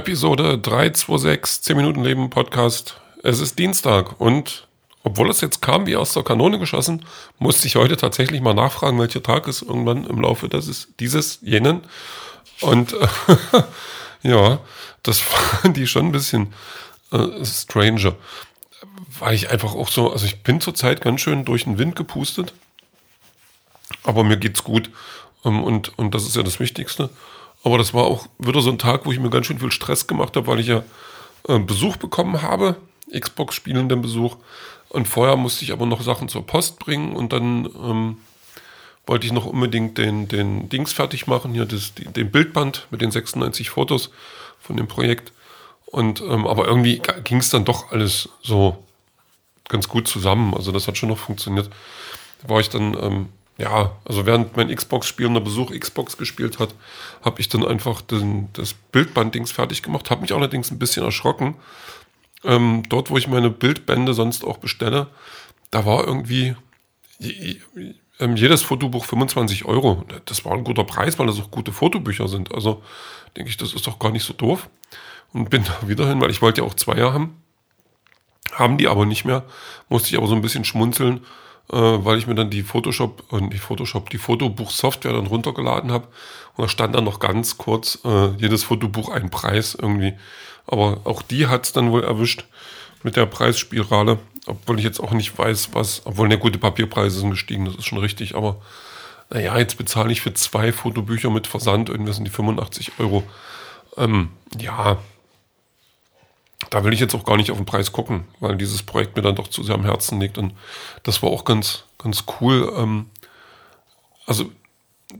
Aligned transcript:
Episode 0.00 0.56
326, 0.56 1.62
10 1.62 1.76
Minuten 1.76 2.02
Leben 2.02 2.30
Podcast. 2.30 2.98
Es 3.22 3.38
ist 3.38 3.58
Dienstag 3.58 4.18
und 4.18 4.66
obwohl 5.02 5.28
es 5.28 5.42
jetzt 5.42 5.60
kam 5.60 5.86
wie 5.86 5.94
aus 5.94 6.14
der 6.14 6.22
Kanone 6.22 6.58
geschossen, 6.58 7.04
musste 7.38 7.66
ich 7.66 7.76
heute 7.76 7.98
tatsächlich 7.98 8.40
mal 8.40 8.54
nachfragen, 8.54 8.98
welcher 8.98 9.22
Tag 9.22 9.46
ist 9.46 9.60
irgendwann 9.60 10.06
im 10.06 10.18
Laufe 10.22 10.48
des, 10.48 10.88
dieses, 10.98 11.40
jenen. 11.42 11.82
Und 12.62 12.94
äh, 12.94 13.08
ja, 14.22 14.60
das 15.02 15.20
fand 15.20 15.76
ich 15.76 15.90
schon 15.90 16.06
ein 16.06 16.12
bisschen 16.12 16.54
äh, 17.12 17.44
stranger. 17.44 18.14
Weil 19.18 19.34
ich 19.34 19.50
einfach 19.50 19.74
auch 19.74 19.90
so, 19.90 20.10
also 20.10 20.24
ich 20.24 20.42
bin 20.42 20.62
zurzeit 20.62 21.02
ganz 21.02 21.20
schön 21.20 21.44
durch 21.44 21.64
den 21.64 21.76
Wind 21.76 21.94
gepustet. 21.94 22.54
Aber 24.04 24.24
mir 24.24 24.38
geht's 24.38 24.64
gut. 24.64 24.88
Ähm, 25.44 25.62
und, 25.62 25.98
und 25.98 26.14
das 26.14 26.22
ist 26.22 26.36
ja 26.36 26.42
das 26.42 26.58
Wichtigste. 26.58 27.10
Aber 27.62 27.78
das 27.78 27.92
war 27.92 28.04
auch 28.04 28.26
wieder 28.38 28.60
so 28.60 28.70
ein 28.70 28.78
Tag, 28.78 29.04
wo 29.04 29.12
ich 29.12 29.18
mir 29.18 29.30
ganz 29.30 29.46
schön 29.46 29.58
viel 29.58 29.70
Stress 29.72 30.06
gemacht 30.06 30.36
habe, 30.36 30.46
weil 30.46 30.60
ich 30.60 30.68
ja 30.68 30.82
äh, 31.48 31.58
Besuch 31.58 31.96
bekommen 31.96 32.42
habe, 32.42 32.76
Xbox-spielenden 33.12 34.00
Besuch. 34.00 34.36
Und 34.88 35.06
vorher 35.06 35.36
musste 35.36 35.64
ich 35.64 35.72
aber 35.72 35.86
noch 35.86 36.02
Sachen 36.02 36.28
zur 36.28 36.46
Post 36.46 36.78
bringen 36.78 37.14
und 37.14 37.32
dann 37.32 37.66
ähm, 37.66 38.16
wollte 39.06 39.26
ich 39.26 39.32
noch 39.32 39.46
unbedingt 39.46 39.98
den, 39.98 40.28
den 40.28 40.68
Dings 40.68 40.92
fertig 40.92 41.26
machen, 41.26 41.52
hier 41.52 41.64
das, 41.64 41.94
den 41.94 42.30
Bildband 42.30 42.86
mit 42.90 43.00
den 43.00 43.10
96 43.10 43.70
Fotos 43.70 44.10
von 44.58 44.76
dem 44.76 44.88
Projekt. 44.88 45.32
Und 45.86 46.20
ähm, 46.20 46.46
aber 46.46 46.66
irgendwie 46.66 47.02
ging 47.24 47.38
es 47.38 47.50
dann 47.50 47.64
doch 47.64 47.90
alles 47.92 48.28
so 48.42 48.84
ganz 49.68 49.88
gut 49.88 50.06
zusammen. 50.06 50.54
Also 50.54 50.72
das 50.72 50.86
hat 50.86 50.96
schon 50.96 51.08
noch 51.08 51.18
funktioniert. 51.18 51.70
Da 52.42 52.48
war 52.48 52.60
ich 52.60 52.68
dann 52.68 52.96
ähm, 53.00 53.28
ja, 53.60 53.92
also 54.06 54.24
während 54.24 54.56
mein 54.56 54.74
Xbox-spielender 54.74 55.40
Besuch 55.40 55.70
Xbox 55.70 56.16
gespielt 56.16 56.58
hat, 56.58 56.74
habe 57.22 57.40
ich 57.40 57.48
dann 57.48 57.64
einfach 57.64 58.00
den, 58.00 58.48
das 58.54 58.72
Bildband-Dings 58.72 59.52
fertig 59.52 59.82
gemacht. 59.82 60.10
Habe 60.10 60.22
mich 60.22 60.32
allerdings 60.32 60.70
ein 60.70 60.78
bisschen 60.78 61.04
erschrocken. 61.04 61.56
Ähm, 62.42 62.84
dort, 62.88 63.10
wo 63.10 63.18
ich 63.18 63.28
meine 63.28 63.50
Bildbände 63.50 64.14
sonst 64.14 64.44
auch 64.44 64.56
bestelle, 64.56 65.08
da 65.70 65.84
war 65.84 66.06
irgendwie 66.06 66.56
ähm, 68.18 68.36
jedes 68.36 68.62
Fotobuch 68.62 69.04
25 69.04 69.66
Euro. 69.66 70.06
Das 70.24 70.46
war 70.46 70.52
ein 70.52 70.64
guter 70.64 70.84
Preis, 70.84 71.18
weil 71.18 71.26
das 71.26 71.38
auch 71.38 71.50
gute 71.50 71.72
Fotobücher 71.72 72.28
sind. 72.28 72.54
Also 72.54 72.82
denke 73.36 73.50
ich, 73.50 73.58
das 73.58 73.74
ist 73.74 73.86
doch 73.86 73.98
gar 73.98 74.10
nicht 74.10 74.24
so 74.24 74.32
doof. 74.32 74.70
Und 75.34 75.50
bin 75.50 75.64
da 75.82 75.86
wieder 75.86 76.08
hin, 76.08 76.20
weil 76.22 76.30
ich 76.30 76.40
wollte 76.40 76.62
ja 76.62 76.66
auch 76.66 76.74
Zweier 76.74 77.12
haben. 77.12 77.36
Haben 78.52 78.78
die 78.78 78.88
aber 78.88 79.04
nicht 79.04 79.26
mehr. 79.26 79.44
Musste 79.90 80.08
ich 80.08 80.16
aber 80.16 80.28
so 80.28 80.34
ein 80.34 80.42
bisschen 80.42 80.64
schmunzeln 80.64 81.20
äh, 81.72 81.76
weil 81.76 82.18
ich 82.18 82.26
mir 82.26 82.34
dann 82.34 82.50
die 82.50 82.62
Photoshop 82.62 83.24
und 83.32 83.44
äh, 83.44 83.50
die 83.50 83.58
Photoshop, 83.58 84.10
die 84.10 84.18
Fotobuch-Software 84.18 85.12
dann 85.12 85.26
runtergeladen 85.26 85.92
habe. 85.92 86.08
Und 86.56 86.64
da 86.64 86.68
stand 86.68 86.94
dann 86.94 87.04
noch 87.04 87.20
ganz 87.20 87.58
kurz 87.58 88.00
äh, 88.04 88.30
jedes 88.38 88.64
Fotobuch 88.64 89.08
ein 89.08 89.30
Preis 89.30 89.76
irgendwie. 89.80 90.14
Aber 90.66 91.00
auch 91.04 91.22
die 91.22 91.46
hat 91.46 91.64
es 91.64 91.72
dann 91.72 91.90
wohl 91.90 92.04
erwischt 92.04 92.44
mit 93.02 93.16
der 93.16 93.26
Preisspirale. 93.26 94.18
Obwohl 94.46 94.78
ich 94.78 94.84
jetzt 94.84 95.00
auch 95.00 95.12
nicht 95.12 95.36
weiß, 95.36 95.70
was, 95.74 96.02
obwohl 96.04 96.26
eine 96.26 96.38
gute 96.38 96.58
Papierpreise 96.58 97.20
sind 97.20 97.30
gestiegen, 97.30 97.66
das 97.66 97.76
ist 97.76 97.86
schon 97.86 97.98
richtig. 97.98 98.34
Aber 98.34 98.56
naja, 99.30 99.56
jetzt 99.58 99.78
bezahle 99.78 100.10
ich 100.10 100.22
für 100.22 100.34
zwei 100.34 100.72
Fotobücher 100.72 101.30
mit 101.30 101.46
Versand, 101.46 101.88
irgendwie 101.88 102.12
sind 102.12 102.24
die 102.24 102.32
85 102.32 102.92
Euro. 102.98 103.22
Ähm, 103.96 104.30
ja, 104.58 104.98
da 106.70 106.84
will 106.84 106.92
ich 106.92 107.00
jetzt 107.00 107.14
auch 107.14 107.24
gar 107.24 107.36
nicht 107.36 107.50
auf 107.50 107.56
den 107.56 107.66
Preis 107.66 107.92
gucken, 107.92 108.24
weil 108.38 108.56
dieses 108.56 108.82
Projekt 108.82 109.16
mir 109.16 109.22
dann 109.22 109.34
doch 109.34 109.48
zu 109.48 109.62
sehr 109.62 109.74
am 109.74 109.84
Herzen 109.84 110.20
liegt. 110.20 110.38
Und 110.38 110.54
das 111.02 111.22
war 111.22 111.30
auch 111.30 111.44
ganz, 111.44 111.84
ganz 111.98 112.24
cool. 112.40 112.72
Ähm, 112.76 113.06
also, 114.26 114.50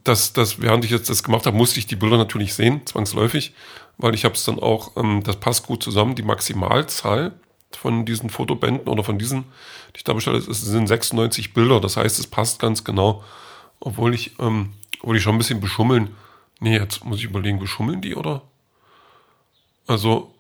das, 0.05 0.33
das, 0.33 0.61
während 0.61 0.84
ich 0.84 0.93
jetzt 0.93 1.11
das 1.11 1.25
gemacht 1.25 1.47
habe, 1.47 1.56
musste 1.56 1.81
ich 1.81 1.87
die 1.87 1.97
Bilder 1.97 2.17
natürlich 2.17 2.55
sehen, 2.55 2.87
zwangsläufig, 2.87 3.55
weil 3.98 4.15
ich 4.15 4.25
habe 4.25 4.34
es 4.34 4.45
dann 4.45 4.60
auch, 4.60 4.97
ähm, 4.97 5.22
das 5.25 5.37
passt 5.37 5.66
gut 5.66 5.83
zusammen, 5.83 6.15
die 6.15 6.22
Maximalzahl 6.22 7.33
von 7.72 8.06
diesen 8.06 8.31
Fotobänden 8.31 8.89
oder 8.89 9.03
von 9.03 9.19
diesen, 9.19 9.43
die 9.94 9.99
ich 9.99 10.05
da 10.05 10.12
bestellt 10.12 10.43
habe, 10.43 10.55
sind 10.55 10.87
96 10.87 11.53
Bilder. 11.53 11.81
Das 11.81 11.97
heißt, 11.97 12.19
es 12.21 12.28
passt 12.28 12.60
ganz 12.60 12.84
genau. 12.84 13.25
Obwohl 13.81 14.15
ich, 14.15 14.39
ähm, 14.39 14.72
obwohl 15.00 15.16
ich 15.16 15.22
schon 15.22 15.34
ein 15.34 15.39
bisschen 15.39 15.60
beschummeln. 15.60 16.15
Nee, 16.60 16.77
jetzt 16.78 17.05
muss 17.05 17.19
ich 17.19 17.25
überlegen, 17.25 17.59
beschummeln 17.59 18.00
die 18.00 18.15
oder? 18.15 18.43
Also, 19.87 20.34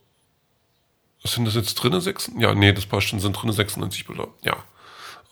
sind 1.24 1.44
das 1.44 1.54
jetzt 1.54 1.74
drin? 1.74 2.00
Sechs? 2.00 2.30
Ja, 2.38 2.54
nee, 2.54 2.72
das 2.72 2.86
passt 2.86 3.08
schon, 3.08 3.20
sind 3.20 3.34
drin 3.34 3.52
96 3.52 4.06
Bilder. 4.06 4.28
Ja. 4.42 4.56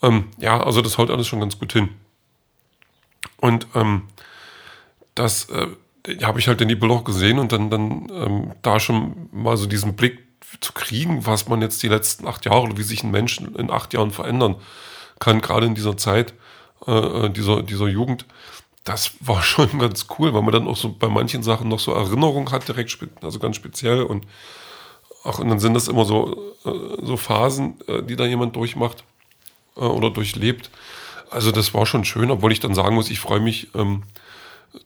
Ähm, 0.03 0.28
ja, 0.38 0.62
also 0.62 0.82
das 0.82 0.99
haut 0.99 1.10
alles 1.10 1.26
schon 1.26 1.41
ganz 1.41 1.59
gut 1.59 1.72
hin. 1.72 1.91
Und 3.38 3.66
ähm, 3.75 4.03
das 5.15 5.49
äh, 5.50 5.69
habe 6.22 6.38
ich 6.38 6.49
halt 6.49 6.60
in 6.60 6.69
die 6.69 6.75
Bilder 6.75 6.97
auch 6.97 7.04
gesehen 7.04 7.38
und 7.38 7.53
dann, 7.53 7.71
dann 7.71 8.09
ähm, 8.12 8.53
da 8.62 8.81
schon 8.81 9.28
mal 9.32 9.56
so 9.56 9.66
diesen 9.66 9.97
Blick 9.97 10.19
zu 10.60 10.72
kriegen, 10.72 11.26
was 11.26 11.49
man 11.49 11.62
jetzt 11.62 11.82
die 11.82 11.88
letzten 11.88 12.26
acht 12.26 12.44
Jahre 12.44 12.76
wie 12.76 12.82
sich 12.82 13.03
ein 13.03 13.10
Mensch 13.10 13.38
in 13.41 13.70
acht 13.70 13.93
Jahren 13.93 14.10
verändern 14.10 14.56
kann, 15.19 15.41
gerade 15.41 15.66
in 15.66 15.75
dieser 15.75 15.97
Zeit, 15.97 16.34
äh, 16.87 16.93
äh 16.93 17.31
dieser, 17.31 17.62
dieser 17.62 17.88
Jugend. 17.88 18.26
Das 18.84 19.12
war 19.20 19.43
schon 19.43 19.78
ganz 19.78 20.06
cool, 20.19 20.34
weil 20.34 20.43
man 20.43 20.53
dann 20.53 20.69
auch 20.69 20.76
so 20.76 20.93
bei 20.93 21.09
manchen 21.09 21.43
Sachen 21.43 21.69
noch 21.69 21.81
so 21.81 21.93
Erinnerungen 21.93 22.50
hat, 22.50 22.69
direkt, 22.69 22.97
also 23.22 23.38
ganz 23.38 23.56
speziell 23.56 24.03
und 24.03 24.26
Ach, 25.25 25.39
und 25.39 25.49
dann 25.49 25.59
sind 25.59 25.75
das 25.75 25.89
immer 25.89 26.05
so, 26.05 26.55
äh, 26.65 26.71
so 27.03 27.17
Phasen, 27.17 27.81
äh, 27.87 28.03
die 28.03 28.17
da 28.17 28.25
jemand 28.25 28.56
durchmacht 28.56 29.05
äh, 29.77 29.81
oder 29.81 30.11
durchlebt. 30.11 30.71
Also 31.31 31.53
das 31.53 31.75
war 31.75 31.87
schon 31.87 32.05
schön, 32.05 32.31
obwohl 32.31 32.53
ich 32.53 32.61
dann 32.61 32.75
sagen 32.75 32.95
muss, 32.95 33.11
ich 33.11 33.21
freue 33.21 33.41
mich 33.41 33.69
ähm, 33.75 34.05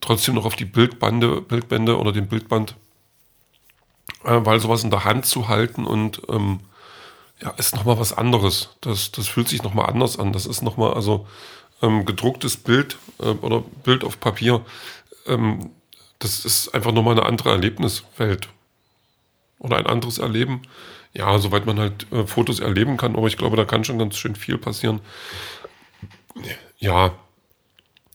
trotzdem 0.01 0.35
noch 0.35 0.45
auf 0.45 0.55
die 0.55 0.65
Bildbande, 0.65 1.41
Bildbände 1.41 1.97
oder 1.97 2.11
den 2.11 2.27
Bildband, 2.27 2.75
äh, 4.23 4.39
weil 4.43 4.59
sowas 4.59 4.83
in 4.83 4.91
der 4.91 5.05
Hand 5.05 5.25
zu 5.25 5.47
halten 5.47 5.85
und 5.85 6.21
ähm, 6.29 6.59
ja, 7.41 7.51
ist 7.51 7.75
nochmal 7.75 7.99
was 7.99 8.13
anderes. 8.13 8.69
Das, 8.81 9.11
das 9.11 9.27
fühlt 9.27 9.47
sich 9.47 9.63
nochmal 9.63 9.87
anders 9.87 10.17
an. 10.17 10.33
Das 10.33 10.45
ist 10.45 10.61
nochmal, 10.61 10.93
also 10.93 11.27
ähm, 11.81 12.05
gedrucktes 12.05 12.57
Bild 12.57 12.97
äh, 13.19 13.29
oder 13.29 13.63
Bild 13.83 14.03
auf 14.03 14.19
Papier, 14.19 14.61
ähm, 15.27 15.71
das 16.19 16.45
ist 16.45 16.73
einfach 16.73 16.93
nochmal 16.93 17.17
eine 17.17 17.25
andere 17.25 17.51
Erlebniswelt 17.51 18.47
oder 19.63 19.77
ein 19.77 19.87
anderes 19.87 20.19
erleben. 20.19 20.61
Ja, 21.13 21.39
soweit 21.39 21.65
man 21.65 21.79
halt 21.79 22.11
äh, 22.11 22.27
Fotos 22.27 22.59
erleben 22.59 22.97
kann, 22.97 23.15
aber 23.15 23.27
ich 23.27 23.37
glaube, 23.37 23.57
da 23.57 23.65
kann 23.65 23.83
schon 23.83 23.97
ganz 23.97 24.17
schön 24.17 24.35
viel 24.35 24.57
passieren. 24.59 24.99
Ja, 26.77 27.13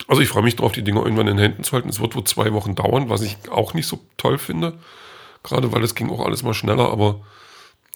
also 0.07 0.23
ich 0.23 0.29
freue 0.29 0.43
mich 0.43 0.57
drauf, 0.57 0.73
die 0.73 0.83
Dinger 0.83 1.03
irgendwann 1.03 1.29
in 1.29 1.37
den 1.37 1.43
Händen 1.43 1.65
zu 1.65 1.73
halten. 1.73 1.89
Es 1.89 2.01
wird 2.01 2.15
wohl 2.15 2.25
zwei 2.25 2.53
Wochen 2.53 2.75
dauern, 2.75 3.09
was 3.09 3.23
ich 3.23 3.37
auch 3.51 3.75
nicht 3.75 3.87
so 3.87 4.01
toll 4.17 4.39
finde. 4.39 4.79
Gerade 5.43 5.73
weil 5.73 5.83
es 5.83 5.95
ging 5.95 6.11
auch 6.11 6.25
alles 6.25 6.43
mal 6.43 6.55
schneller, 6.55 6.91
aber 6.91 7.21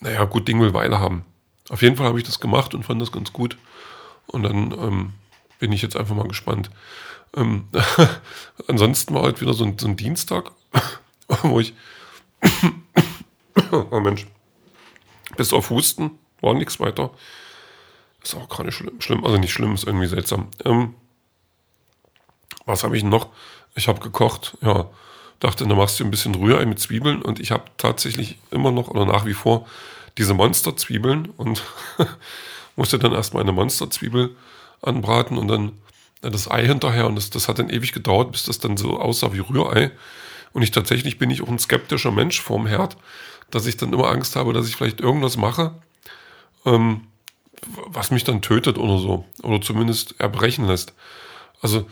naja, 0.01 0.25
gut, 0.25 0.49
Ding 0.49 0.61
will 0.61 0.75
Weile 0.75 0.99
haben. 1.01 1.25
Auf 1.69 1.83
jeden 1.83 1.97
Fall 1.97 2.07
habe 2.07 2.19
ich 2.19 2.25
das 2.25 2.41
gemacht 2.41 2.75
und 2.75 2.85
fand 2.85 3.01
das 3.01 3.13
ganz 3.13 3.33
gut. 3.33 3.57
Und 4.27 4.43
dann 4.43 4.73
ähm, 4.73 5.13
bin 5.59 5.73
ich 5.73 5.83
jetzt 5.83 5.97
einfach 5.97 6.15
mal 6.15 6.29
gespannt. 6.29 6.71
Ähm, 7.37 7.69
ansonsten 8.69 9.15
war 9.15 9.23
heute 9.23 9.41
wieder 9.41 9.55
so 9.55 9.65
ein, 9.65 9.79
so 9.79 9.89
ein 9.89 9.97
Dienstag, 9.97 10.53
wo 11.43 11.61
ich 11.61 11.75
oh 13.91 14.01
Mensch. 14.01 14.27
Bis 15.37 15.53
auf 15.53 15.71
Husten 15.71 16.19
war 16.41 16.55
nichts 16.55 16.81
weiter. 16.81 17.11
Ist 18.23 18.35
auch 18.35 18.49
gerade 18.49 18.73
schlimm, 18.73 19.01
schlimm. 19.01 19.25
Also 19.25 19.39
nicht 19.39 19.53
schlimm, 19.53 19.75
ist 19.75 19.85
irgendwie 19.85 20.07
seltsam. 20.07 20.49
Ähm, 20.65 20.95
was 22.67 22.85
habe 22.85 22.97
ich 22.97 23.03
noch? 23.03 23.29
Ich 23.75 23.89
habe 23.89 24.01
gekocht, 24.01 24.57
ja. 24.61 24.91
Dachte, 25.41 25.67
dann 25.67 25.77
machst 25.77 25.99
du 25.99 26.05
ein 26.05 26.11
bisschen 26.13 26.37
Rührei 26.37 26.65
mit 26.67 26.79
Zwiebeln 26.79 27.21
und 27.21 27.41
ich 27.41 27.51
habe 27.51 27.65
tatsächlich 27.77 28.39
immer 28.53 28.71
noch 28.71 28.87
oder 28.87 29.05
nach 29.05 29.27
wie 29.27 29.35
vor 29.35 29.67
diese 30.17 30.35
Monsterzwiebeln 30.35 31.31
und 31.37 31.65
musste 32.77 33.01
dann 33.01 33.13
erstmal 33.13 33.43
eine 33.43 33.51
Monsterzwiebel 33.51 34.37
anbraten 34.83 35.39
und 35.39 35.49
dann 35.49 35.73
das 36.21 36.49
Ei 36.49 36.65
hinterher 36.65 37.09
und 37.09 37.17
das, 37.17 37.31
das 37.31 37.49
hat 37.49 37.59
dann 37.59 37.71
ewig 37.71 37.93
gedauert, 37.93 38.31
bis 38.31 38.45
das 38.45 38.61
dann 38.61 38.77
so 38.77 39.01
aussah 39.01 39.33
wie 39.33 39.41
Rührei. 39.41 39.91
Und 40.53 40.63
ich 40.63 40.71
tatsächlich 40.71 41.19
bin 41.19 41.31
ich 41.31 41.43
auch 41.43 41.49
ein 41.49 41.59
skeptischer 41.59 42.13
Mensch 42.13 42.41
vorm 42.41 42.69
Herd 42.69 42.97
dass 43.53 43.67
ich 43.67 43.77
dann 43.77 43.93
immer 43.93 44.09
Angst 44.09 44.35
habe, 44.35 44.53
dass 44.53 44.67
ich 44.67 44.75
vielleicht 44.75 45.01
irgendwas 45.01 45.37
mache, 45.37 45.75
ähm, 46.65 47.03
was 47.87 48.11
mich 48.11 48.25
dann 48.25 48.43
tötet 48.43 48.79
oder 48.79 48.99
so. 48.99 49.25
Oder 49.43 49.61
zumindest 49.61 50.19
erbrechen 50.19 50.67
lässt. 50.67 50.95
Also 51.61 51.87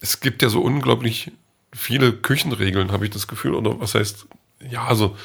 es 0.00 0.20
gibt 0.20 0.40
ja 0.40 0.48
so 0.48 0.62
unglaublich 0.62 1.32
viele 1.74 2.12
Küchenregeln, 2.12 2.92
habe 2.92 3.04
ich 3.04 3.10
das 3.10 3.26
Gefühl. 3.26 3.54
Oder 3.54 3.78
was 3.80 3.94
heißt, 3.94 4.26
ja, 4.70 4.84
also 4.84 5.16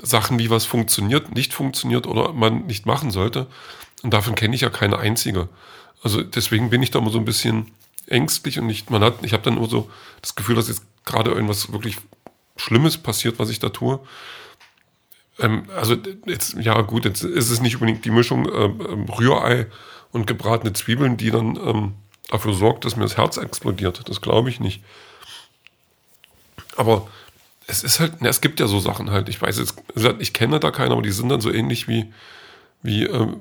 Sachen, 0.00 0.38
wie 0.38 0.50
was 0.50 0.64
funktioniert, 0.64 1.34
nicht 1.34 1.52
funktioniert 1.52 2.06
oder 2.06 2.32
man 2.32 2.66
nicht 2.66 2.86
machen 2.86 3.10
sollte. 3.10 3.46
Und 4.02 4.12
davon 4.12 4.34
kenne 4.34 4.54
ich 4.54 4.62
ja 4.62 4.70
keine 4.70 4.98
einzige. 4.98 5.48
Also 6.02 6.22
deswegen 6.22 6.70
bin 6.70 6.82
ich 6.82 6.90
da 6.90 6.98
immer 6.98 7.10
so 7.10 7.18
ein 7.18 7.24
bisschen 7.24 7.70
ängstlich 8.06 8.58
und 8.58 8.66
nicht, 8.66 8.90
man 8.90 9.04
hat, 9.04 9.22
ich 9.22 9.32
habe 9.32 9.44
dann 9.44 9.54
nur 9.54 9.68
so 9.68 9.90
das 10.20 10.34
Gefühl, 10.34 10.56
dass 10.56 10.68
jetzt 10.68 10.84
gerade 11.04 11.30
irgendwas 11.30 11.72
wirklich 11.72 11.98
Schlimmes 12.56 12.98
passiert, 12.98 13.38
was 13.38 13.50
ich 13.50 13.60
da 13.60 13.68
tue. 13.68 14.00
Ähm, 15.42 15.64
also 15.76 15.96
jetzt, 16.26 16.54
ja 16.54 16.80
gut, 16.80 17.04
jetzt 17.04 17.22
ist 17.22 17.50
es 17.50 17.60
nicht 17.60 17.76
unbedingt 17.76 18.04
die 18.04 18.10
Mischung 18.10 18.48
ähm, 18.54 19.06
Rührei 19.08 19.66
und 20.12 20.26
gebratene 20.26 20.72
Zwiebeln, 20.72 21.16
die 21.16 21.30
dann 21.30 21.56
ähm, 21.56 21.92
dafür 22.30 22.54
sorgt, 22.54 22.84
dass 22.84 22.96
mir 22.96 23.02
das 23.02 23.16
Herz 23.16 23.36
explodiert. 23.36 24.08
Das 24.08 24.20
glaube 24.20 24.48
ich 24.48 24.60
nicht. 24.60 24.82
Aber 26.76 27.08
es 27.66 27.82
ist 27.82 28.00
halt, 28.00 28.14
na, 28.20 28.28
es 28.28 28.40
gibt 28.40 28.60
ja 28.60 28.66
so 28.66 28.80
Sachen 28.80 29.10
halt. 29.10 29.28
Ich 29.28 29.40
weiß 29.40 29.58
jetzt, 29.58 29.76
ich 30.18 30.32
kenne 30.32 30.60
da 30.60 30.70
keinen, 30.70 30.92
aber 30.92 31.02
die 31.02 31.10
sind 31.10 31.28
dann 31.28 31.40
so 31.40 31.52
ähnlich 31.52 31.88
wie, 31.88 32.12
wie 32.82 33.04
ähm, 33.04 33.40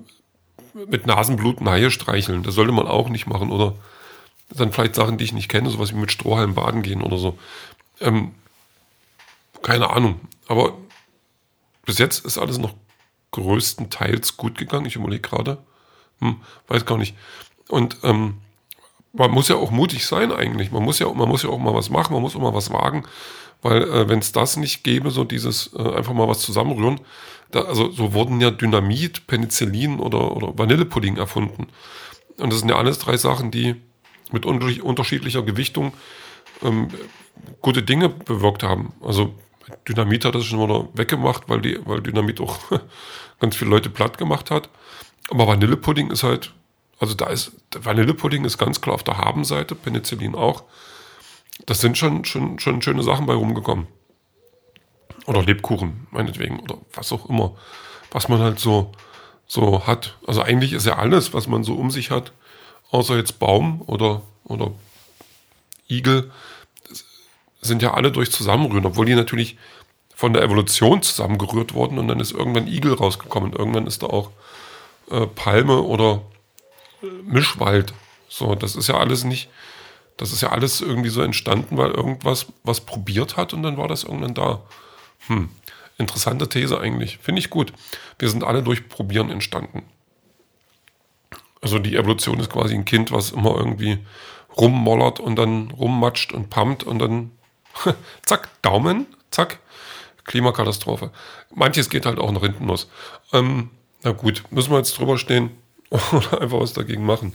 mit 0.73 1.05
Nasenblut 1.05 1.61
ein 1.61 1.69
Haie 1.69 1.91
streicheln. 1.91 2.43
Das 2.43 2.55
sollte 2.55 2.71
man 2.71 2.87
auch 2.87 3.09
nicht 3.09 3.27
machen. 3.27 3.51
Oder 3.51 3.75
dann 4.49 4.71
vielleicht 4.71 4.95
Sachen, 4.95 5.17
die 5.17 5.23
ich 5.23 5.33
nicht 5.33 5.49
kenne, 5.49 5.69
sowas 5.69 5.93
wie 5.93 5.97
mit 5.97 6.11
Strohhalm 6.11 6.55
baden 6.55 6.81
gehen 6.81 7.01
oder 7.01 7.17
so. 7.17 7.37
Ähm, 7.99 8.31
keine 9.61 9.89
Ahnung. 9.89 10.19
Aber 10.47 10.73
bis 11.85 11.97
jetzt 11.97 12.25
ist 12.25 12.37
alles 12.37 12.57
noch 12.57 12.75
größtenteils 13.31 14.37
gut 14.37 14.57
gegangen. 14.57 14.85
Ich 14.85 14.95
überlege 14.95 15.21
gerade. 15.21 15.57
Hm, 16.19 16.41
weiß 16.67 16.85
gar 16.85 16.97
nicht. 16.97 17.15
Und 17.69 17.97
ähm, 18.03 18.35
man 19.13 19.31
muss 19.31 19.47
ja 19.47 19.55
auch 19.55 19.71
mutig 19.71 20.05
sein 20.05 20.31
eigentlich. 20.31 20.71
Man 20.71 20.83
muss 20.83 20.99
ja, 20.99 21.11
man 21.11 21.27
muss 21.27 21.43
ja 21.43 21.49
auch 21.49 21.57
mal 21.57 21.73
was 21.73 21.89
machen, 21.89 22.13
man 22.13 22.21
muss 22.21 22.35
auch 22.35 22.41
mal 22.41 22.53
was 22.53 22.71
wagen. 22.71 23.05
Weil 23.61 23.83
äh, 23.83 24.09
wenn 24.09 24.19
es 24.19 24.31
das 24.31 24.57
nicht 24.57 24.83
gäbe, 24.83 25.11
so 25.11 25.23
dieses 25.23 25.73
äh, 25.73 25.95
einfach 25.95 26.13
mal 26.13 26.27
was 26.27 26.39
zusammenrühren, 26.39 26.99
da, 27.51 27.61
also 27.61 27.91
so 27.91 28.13
wurden 28.13 28.41
ja 28.41 28.49
Dynamit, 28.49 29.27
Penicillin 29.27 29.99
oder, 29.99 30.35
oder 30.35 30.57
Vanillepudding 30.57 31.17
erfunden. 31.17 31.67
Und 32.37 32.51
das 32.51 32.59
sind 32.59 32.69
ja 32.69 32.77
alles 32.77 32.97
drei 32.97 33.17
Sachen, 33.17 33.51
die 33.51 33.75
mit 34.31 34.45
unterschiedlicher 34.45 35.43
Gewichtung 35.43 35.93
ähm, 36.63 36.87
gute 37.61 37.83
Dinge 37.83 38.09
bewirkt 38.09 38.63
haben. 38.63 38.93
Also 39.01 39.33
Dynamit 39.87 40.25
hat 40.25 40.35
das 40.35 40.45
schon 40.45 40.59
wieder 40.61 40.87
weggemacht, 40.93 41.47
weil, 41.47 41.61
die, 41.61 41.79
weil 41.85 42.01
Dynamit 42.01 42.41
auch 42.41 42.57
ganz 43.39 43.55
viele 43.55 43.71
Leute 43.71 43.89
platt 43.89 44.17
gemacht 44.17 44.51
hat. 44.51 44.69
Aber 45.29 45.47
Vanillepudding 45.47 46.11
ist 46.11 46.23
halt, 46.23 46.53
also 46.99 47.13
da 47.13 47.27
ist, 47.27 47.51
Vanillepudding 47.73 48.45
ist 48.45 48.57
ganz 48.57 48.81
klar 48.81 48.95
auf 48.95 49.03
der 49.03 49.17
Habenseite, 49.17 49.75
Penicillin 49.75 50.35
auch 50.35 50.63
das 51.65 51.81
sind 51.81 51.97
schon, 51.97 52.25
schon, 52.25 52.59
schon 52.59 52.81
schöne 52.81 53.03
Sachen 53.03 53.25
bei 53.25 53.33
rumgekommen. 53.33 53.87
Oder 55.27 55.43
Lebkuchen, 55.43 56.07
meinetwegen, 56.11 56.59
oder 56.59 56.77
was 56.93 57.11
auch 57.11 57.29
immer, 57.29 57.55
was 58.11 58.27
man 58.27 58.39
halt 58.39 58.59
so, 58.59 58.91
so 59.45 59.85
hat. 59.85 60.17
Also 60.25 60.41
eigentlich 60.41 60.73
ist 60.73 60.87
ja 60.87 60.97
alles, 60.97 61.33
was 61.33 61.47
man 61.47 61.63
so 61.63 61.75
um 61.75 61.91
sich 61.91 62.09
hat, 62.09 62.33
außer 62.89 63.17
jetzt 63.17 63.39
Baum 63.39 63.81
oder, 63.85 64.23
oder 64.43 64.71
Igel, 65.87 66.31
sind 67.61 67.81
ja 67.81 67.93
alle 67.93 68.11
durch 68.11 68.31
Zusammenrühren, 68.31 68.85
obwohl 68.85 69.05
die 69.05 69.15
natürlich 69.15 69.57
von 70.15 70.33
der 70.33 70.43
Evolution 70.43 71.01
zusammengerührt 71.01 71.73
wurden 71.73 71.97
und 71.97 72.07
dann 72.07 72.19
ist 72.19 72.31
irgendwann 72.31 72.67
Igel 72.67 72.93
rausgekommen. 72.93 73.53
Irgendwann 73.53 73.87
ist 73.87 74.03
da 74.03 74.07
auch 74.07 74.31
äh, 75.09 75.25
Palme 75.27 75.81
oder 75.81 76.21
Mischwald. 77.23 77.93
So, 78.29 78.55
das 78.55 78.75
ist 78.75 78.87
ja 78.87 78.97
alles 78.97 79.23
nicht, 79.23 79.49
das 80.17 80.31
ist 80.31 80.41
ja 80.41 80.49
alles 80.49 80.81
irgendwie 80.81 81.09
so 81.09 81.21
entstanden, 81.21 81.77
weil 81.77 81.91
irgendwas 81.91 82.47
was 82.63 82.81
probiert 82.81 83.37
hat 83.37 83.53
und 83.53 83.63
dann 83.63 83.77
war 83.77 83.87
das 83.87 84.03
irgendwann 84.03 84.33
da. 84.33 84.61
Hm. 85.27 85.49
Interessante 85.97 86.49
These 86.49 86.79
eigentlich. 86.79 87.19
Finde 87.19 87.39
ich 87.39 87.51
gut. 87.51 87.73
Wir 88.17 88.29
sind 88.29 88.43
alle 88.43 88.63
durch 88.63 88.89
Probieren 88.89 89.29
entstanden. 89.29 89.83
Also 91.61 91.77
die 91.77 91.95
Evolution 91.95 92.39
ist 92.39 92.49
quasi 92.49 92.73
ein 92.73 92.85
Kind, 92.85 93.11
was 93.11 93.31
immer 93.31 93.55
irgendwie 93.55 93.99
rummollert 94.57 95.19
und 95.19 95.35
dann 95.35 95.69
rummatscht 95.71 96.33
und 96.33 96.49
pumpt 96.49 96.83
und 96.83 96.99
dann 96.99 97.31
zack, 98.25 98.49
Daumen, 98.61 99.05
zack, 99.31 99.59
Klimakatastrophe. 100.25 101.11
Manches 101.53 101.89
geht 101.89 102.05
halt 102.05 102.19
auch 102.19 102.31
nach 102.31 102.41
hinten 102.41 102.67
los. 102.67 102.89
Ähm, 103.33 103.69
na 104.03 104.11
gut, 104.11 104.43
müssen 104.49 104.71
wir 104.71 104.77
jetzt 104.77 104.97
drüber 104.97 105.17
stehen 105.17 105.51
oder 105.89 106.41
einfach 106.41 106.59
was 106.59 106.73
dagegen 106.73 107.05
machen. 107.05 107.33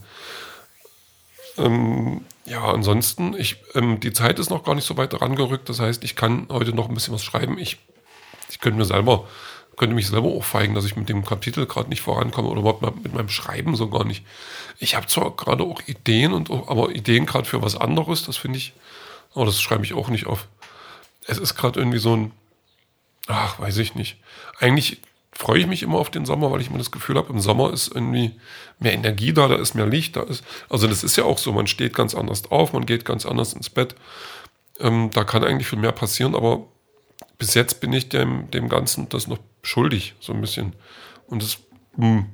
Ähm, 1.59 2.23
ja, 2.45 2.65
ansonsten, 2.65 3.35
ich, 3.37 3.57
ähm, 3.75 4.01
die 4.01 4.13
Zeit 4.13 4.39
ist 4.39 4.51
noch 4.51 4.65
gar 4.65 4.75
nicht 4.75 4.87
so 4.87 4.97
weit 4.97 5.21
rangerückt. 5.21 5.69
Das 5.69 5.81
heißt, 5.81 6.05
ich 6.05 6.17
kann 6.17 6.47
heute 6.51 6.73
noch 6.73 6.89
ein 6.89 6.95
bisschen 6.95 7.15
was 7.15 7.25
schreiben. 7.25 7.59
Ich, 7.59 7.79
ich 8.51 8.61
könnte 8.61 8.79
mir 8.79 8.85
selber, 8.85 9.27
könnte 9.77 9.95
mich 9.95 10.07
selber 10.07 10.29
aufweigen, 10.29 10.75
dass 10.75 10.85
ich 10.85 10.97
mit 10.97 11.09
dem 11.09 11.25
Kapitel 11.25 11.67
gerade 11.67 11.89
nicht 11.89 12.03
vorankomme 12.03 12.49
oder 12.49 12.61
überhaupt 12.61 13.03
mit 13.03 13.15
meinem 13.15 13.29
Schreiben 13.29 13.75
so 13.77 13.89
gar 13.89 14.05
nicht. 14.05 14.25
Ich 14.79 14.95
habe 14.95 15.07
zwar 15.07 15.35
gerade 15.35 15.65
auch 15.65 15.81
Ideen 15.87 16.33
und 16.33 16.51
aber 16.51 16.91
Ideen 16.91 17.27
gerade 17.27 17.47
für 17.47 17.63
was 17.63 17.77
anderes, 17.77 18.25
das 18.25 18.37
finde 18.37 18.59
ich, 18.59 18.73
aber 19.37 19.47
das 19.47 19.61
schreibe 19.61 19.85
ich 19.85 19.95
auch 19.95 20.09
nicht 20.09 20.27
auf. 20.27 20.49
Es 21.27 21.39
ist 21.39 21.55
gerade 21.55 21.79
irgendwie 21.79 21.99
so 21.99 22.17
ein, 22.17 22.33
ach, 23.27 23.61
weiß 23.61 23.77
ich 23.79 23.95
nicht. 23.95 24.17
Eigentlich 24.59 25.03
freue 25.33 25.61
ich 25.61 25.67
mich 25.67 25.83
immer 25.83 25.99
auf 25.99 26.11
den 26.11 26.25
Sommer, 26.25 26.51
weil 26.51 26.63
ich 26.63 26.69
immer 26.69 26.79
das 26.79 26.91
Gefühl 26.91 27.17
habe, 27.17 27.33
im 27.33 27.41
Sommer 27.41 27.73
ist 27.73 27.89
irgendwie 27.95 28.33
mehr 28.79 28.95
Energie 28.95 29.35
da, 29.35 29.49
da 29.49 29.57
ist 29.57 29.75
mehr 29.75 29.87
Licht, 29.87 30.17
da 30.17 30.23
ist, 30.23 30.43
also 30.71 30.87
das 30.87 31.05
ist 31.05 31.17
ja 31.17 31.25
auch 31.25 31.37
so, 31.37 31.53
man 31.53 31.67
steht 31.67 31.95
ganz 31.95 32.15
anders 32.15 32.51
auf, 32.51 32.73
man 32.73 32.87
geht 32.87 33.05
ganz 33.05 33.27
anders 33.27 33.53
ins 33.53 33.69
Bett. 33.69 33.95
Ähm, 34.81 35.11
da 35.13 35.25
kann 35.25 35.45
eigentlich 35.45 35.69
viel 35.69 35.79
mehr 35.79 35.93
passieren, 35.93 36.35
aber 36.35 36.67
bis 37.37 37.53
jetzt 37.53 37.81
bin 37.81 37.93
ich 37.93 38.09
dem, 38.09 38.51
dem 38.51 38.71
Ganzen 38.71 39.11
das 39.11 39.27
noch 39.27 39.39
schuldig, 39.63 40.15
so 40.19 40.33
ein 40.33 40.41
bisschen. 40.41 40.75
Und 41.27 41.43
das 41.43 41.59
mh, 41.97 42.07
hm, 42.07 42.27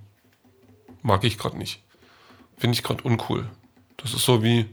mag 1.03 1.25
ich 1.25 1.37
gerade 1.37 1.59
nicht. 1.59 1.83
Finde 2.57 2.77
ich 2.77 2.85
gerade 2.85 3.03
uncool. 3.03 3.51
Das 3.97 4.15
ist 4.15 4.25
so 4.25 4.45
wie, 4.45 4.69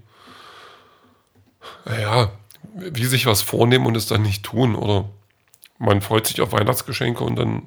naja, 1.86 2.32
wie 2.74 3.06
sich 3.06 3.26
was 3.26 3.42
vornehmen 3.42 3.86
und 3.86 3.96
es 3.96 4.08
dann 4.08 4.22
nicht 4.22 4.44
tun. 4.44 4.76
Oder 4.76 5.10
man 5.78 6.02
freut 6.02 6.28
sich 6.28 6.42
auf 6.42 6.52
Weihnachtsgeschenke 6.52 7.24
und 7.24 7.36
dann 7.36 7.64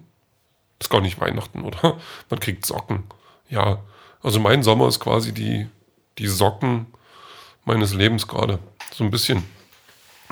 ist 0.81 0.91
gar 0.91 1.01
nicht 1.01 1.21
Weihnachten, 1.21 1.63
oder? 1.63 1.99
Man 2.31 2.41
kriegt 2.41 2.67
Socken. 2.67 3.05
Ja, 3.49 3.79
also 4.23 4.41
mein 4.41 4.63
Sommer 4.63 4.89
ist 4.89 5.01
quasi 5.01 5.33
die, 5.33 5.69
die 6.19 6.27
Socken 6.27 6.87
meines 7.65 7.95
Lebens 7.95 8.27
gerade. 8.27 8.59
So 8.93 9.05
ein 9.05 9.11
bisschen. 9.11 9.45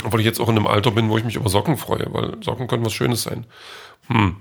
Obwohl 0.05 0.21
ich 0.21 0.27
jetzt 0.27 0.41
auch 0.41 0.49
in 0.49 0.57
einem 0.57 0.67
Alter 0.67 0.91
bin, 0.91 1.09
wo 1.09 1.19
ich 1.19 1.25
mich 1.25 1.37
über 1.37 1.49
Socken 1.49 1.77
freue, 1.77 2.07
weil 2.13 2.43
Socken 2.43 2.67
können 2.67 2.85
was 2.85 2.93
Schönes 2.93 3.23
sein. 3.23 3.47
Hm. 4.09 4.37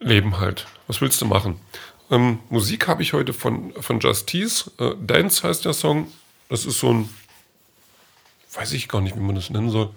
Leben 0.00 0.40
halt. 0.40 0.66
Was 0.86 1.00
willst 1.00 1.20
du 1.20 1.26
machen? 1.26 1.60
Ähm, 2.10 2.40
Musik 2.50 2.88
habe 2.88 3.02
ich 3.02 3.12
heute 3.12 3.32
von, 3.32 3.72
von 3.80 4.00
Justice. 4.00 4.70
Äh, 4.78 4.94
Dance 5.00 5.46
heißt 5.46 5.64
der 5.64 5.72
Song. 5.72 6.08
Das 6.48 6.66
ist 6.66 6.80
so 6.80 6.92
ein, 6.92 7.08
weiß 8.54 8.72
ich 8.72 8.88
gar 8.88 9.00
nicht, 9.00 9.16
wie 9.16 9.20
man 9.20 9.34
das 9.34 9.50
nennen 9.50 9.70
soll 9.70 9.90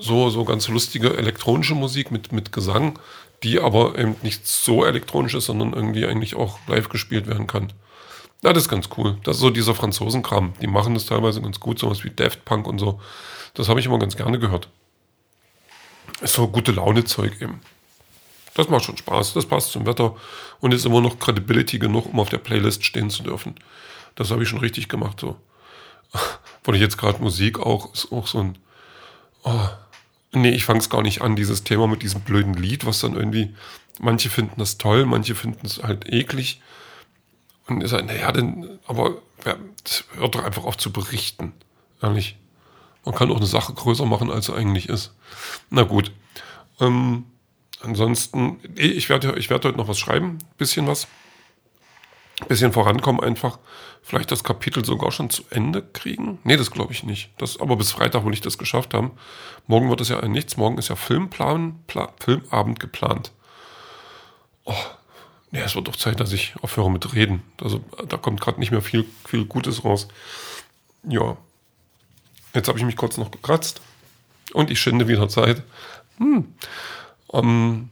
so, 0.00 0.30
so 0.30 0.44
ganz 0.44 0.68
lustige 0.68 1.16
elektronische 1.16 1.74
Musik 1.74 2.10
mit, 2.10 2.32
mit 2.32 2.52
Gesang, 2.52 2.98
die 3.42 3.60
aber 3.60 3.98
eben 3.98 4.16
nicht 4.22 4.46
so 4.46 4.84
elektronisch 4.84 5.34
ist, 5.34 5.46
sondern 5.46 5.72
irgendwie 5.72 6.06
eigentlich 6.06 6.34
auch 6.34 6.58
live 6.66 6.88
gespielt 6.88 7.26
werden 7.26 7.46
kann. 7.46 7.72
Ja, 8.42 8.52
das 8.52 8.64
ist 8.64 8.68
ganz 8.68 8.88
cool. 8.96 9.18
Das 9.24 9.36
ist 9.36 9.42
so 9.42 9.50
dieser 9.50 9.74
Franzosenkram. 9.74 10.52
Die 10.60 10.66
machen 10.66 10.94
das 10.94 11.06
teilweise 11.06 11.40
ganz 11.40 11.60
gut, 11.60 11.78
sowas 11.78 12.04
wie 12.04 12.10
Daft 12.10 12.44
Punk 12.44 12.66
und 12.66 12.78
so. 12.78 13.00
Das 13.54 13.68
habe 13.68 13.80
ich 13.80 13.86
immer 13.86 13.98
ganz 13.98 14.16
gerne 14.16 14.38
gehört. 14.38 14.68
Ist 16.20 16.34
so 16.34 16.46
gute 16.48 16.72
Laune-Zeug 16.72 17.40
eben. 17.40 17.60
Das 18.54 18.68
macht 18.68 18.84
schon 18.84 18.96
Spaß, 18.96 19.34
das 19.34 19.46
passt 19.46 19.72
zum 19.72 19.86
Wetter 19.86 20.14
und 20.60 20.72
ist 20.72 20.86
immer 20.86 21.00
noch 21.00 21.18
Credibility 21.18 21.78
genug, 21.78 22.06
um 22.12 22.20
auf 22.20 22.28
der 22.28 22.38
Playlist 22.38 22.84
stehen 22.84 23.10
zu 23.10 23.24
dürfen. 23.24 23.56
Das 24.14 24.30
habe 24.30 24.42
ich 24.44 24.48
schon 24.48 24.60
richtig 24.60 24.88
gemacht 24.88 25.18
so. 25.18 25.36
Weil 26.64 26.76
ich 26.76 26.80
jetzt 26.80 26.98
gerade 26.98 27.22
Musik 27.22 27.58
auch, 27.58 27.92
ist 27.92 28.10
auch 28.12 28.26
so 28.26 28.38
ein 28.40 28.58
Oh, 29.44 29.68
nee, 30.32 30.50
ich 30.50 30.64
fange 30.64 30.80
es 30.80 30.88
gar 30.88 31.02
nicht 31.02 31.20
an, 31.20 31.36
dieses 31.36 31.64
Thema 31.64 31.86
mit 31.86 32.02
diesem 32.02 32.22
blöden 32.22 32.54
Lied, 32.54 32.86
was 32.86 33.00
dann 33.00 33.14
irgendwie, 33.14 33.54
manche 34.00 34.30
finden 34.30 34.54
das 34.58 34.78
toll, 34.78 35.04
manche 35.04 35.34
finden 35.34 35.66
es 35.66 35.82
halt 35.82 36.10
eklig. 36.10 36.60
Und 37.66 37.82
ist 37.82 37.92
halt, 37.92 38.06
naja, 38.06 38.32
denn, 38.32 38.78
aber 38.86 39.18
ja, 39.44 39.56
hört 40.16 40.34
doch 40.34 40.44
einfach 40.44 40.64
auf 40.64 40.76
zu 40.76 40.92
berichten. 40.92 41.52
Ehrlich. 42.02 42.36
Man 43.04 43.14
kann 43.14 43.30
auch 43.30 43.36
eine 43.36 43.46
Sache 43.46 43.74
größer 43.74 44.06
machen, 44.06 44.30
als 44.30 44.46
sie 44.46 44.54
eigentlich 44.54 44.88
ist. 44.88 45.12
Na 45.68 45.82
gut. 45.82 46.10
Ähm, 46.80 47.26
ansonsten, 47.82 48.60
ich 48.76 49.10
werde 49.10 49.38
ich 49.38 49.50
werd 49.50 49.64
heute 49.64 49.76
noch 49.76 49.88
was 49.88 49.98
schreiben, 49.98 50.38
bisschen 50.56 50.86
was 50.86 51.06
bisschen 52.48 52.72
vorankommen 52.72 53.22
einfach. 53.22 53.58
Vielleicht 54.02 54.30
das 54.30 54.44
Kapitel 54.44 54.84
sogar 54.84 55.12
schon 55.12 55.30
zu 55.30 55.44
Ende 55.50 55.82
kriegen. 55.82 56.38
Nee, 56.44 56.56
das 56.56 56.70
glaube 56.70 56.92
ich 56.92 57.04
nicht. 57.04 57.30
Das, 57.38 57.58
aber 57.60 57.76
bis 57.76 57.92
Freitag 57.92 58.24
will 58.26 58.34
ich 58.34 58.40
das 58.40 58.58
geschafft 58.58 58.92
haben. 58.92 59.12
Morgen 59.66 59.88
wird 59.88 60.00
es 60.00 60.10
ja 60.10 60.26
Nichts. 60.26 60.56
Morgen 60.56 60.76
ist 60.78 60.88
ja 60.88 60.96
Filmplan, 60.96 61.78
Pla, 61.86 62.12
Filmabend 62.20 62.80
geplant. 62.80 63.32
Oh, 64.64 64.74
nee, 65.50 65.60
es 65.60 65.74
wird 65.74 65.88
doch 65.88 65.96
Zeit, 65.96 66.20
dass 66.20 66.32
ich 66.32 66.54
aufhöre 66.60 66.90
mit 66.90 67.14
Reden. 67.14 67.42
Also 67.62 67.82
da 68.08 68.16
kommt 68.16 68.40
gerade 68.40 68.60
nicht 68.60 68.72
mehr 68.72 68.82
viel, 68.82 69.06
viel 69.26 69.46
Gutes 69.46 69.84
raus. 69.84 70.08
Ja. 71.08 71.36
Jetzt 72.54 72.68
habe 72.68 72.78
ich 72.78 72.84
mich 72.84 72.96
kurz 72.96 73.16
noch 73.16 73.30
gekratzt. 73.30 73.80
Und 74.52 74.70
ich 74.70 74.80
schinde 74.80 75.08
wieder 75.08 75.28
Zeit. 75.28 75.62
Hm. 76.18 76.54
Um, 77.26 77.90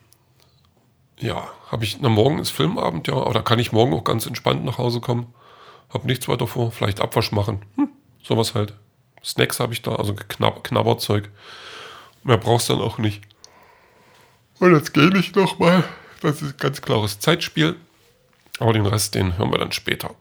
ja, 1.19 1.49
habe 1.71 1.85
ich, 1.85 2.01
na 2.01 2.09
morgen 2.09 2.39
ist 2.39 2.51
Filmabend, 2.51 3.07
ja, 3.09 3.15
oder 3.15 3.43
kann 3.43 3.59
ich 3.59 3.73
morgen 3.73 3.95
auch 3.95 4.05
ganz 4.05 4.27
entspannt 4.27 4.65
nach 4.65 4.79
Hause 4.79 5.01
kommen. 5.01 5.33
Hab 5.91 6.05
nichts 6.05 6.29
weiter 6.29 6.47
vor, 6.47 6.73
vielleicht 6.73 7.01
Abwasch 7.01 7.33
machen. 7.33 7.63
Hm, 7.77 7.89
sowas 8.23 8.55
halt. 8.55 8.75
Snacks 9.23 9.61
habe 9.61 9.73
ich 9.73 9.83
da, 9.83 9.95
also 9.95 10.15
Knab 10.15 10.65
Knabberzeug. 10.65 11.31
Mehr 12.25 12.39
brauchst 12.39 12.69
du 12.69 12.75
dann 12.75 12.83
auch 12.83 12.99
nicht. 12.99 13.23
Und 14.59 14.75
jetzt 14.75 14.95
gehe 14.95 15.17
ich 15.17 15.35
nochmal. 15.35 15.85
Das 16.21 16.41
ist 16.41 16.55
ein 16.55 16.57
ganz 16.59 16.83
klares 16.83 17.19
Zeitspiel. 17.19 17.77
Aber 18.59 18.73
den 18.73 18.87
Rest, 18.87 19.15
den 19.15 19.37
hören 19.39 19.51
wir 19.51 19.59
dann 19.59 19.73
später. 19.73 20.15